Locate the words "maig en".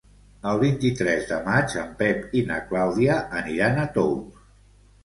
1.49-1.93